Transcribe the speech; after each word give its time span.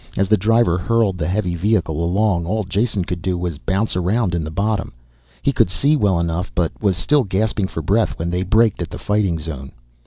As 0.17 0.27
the 0.27 0.35
driver 0.35 0.79
hurled 0.79 1.19
the 1.19 1.27
heavy 1.27 1.53
vehicle 1.53 2.03
along, 2.03 2.47
all 2.47 2.63
Jason 2.63 3.03
could 3.05 3.21
do 3.21 3.37
was 3.37 3.59
bounce 3.59 3.95
around 3.95 4.33
in 4.33 4.43
the 4.43 4.49
bottom. 4.49 4.93
He 5.43 5.51
could 5.53 5.69
see 5.69 5.95
well 5.95 6.19
enough, 6.19 6.51
but 6.55 6.71
was 6.81 6.97
still 6.97 7.23
gasping 7.23 7.67
for 7.67 7.83
breath 7.83 8.17
when 8.17 8.31
they 8.31 8.41
braked 8.41 8.81
at 8.81 8.89
the 8.89 8.97
fighting 8.97 9.37
zone. 9.37 9.71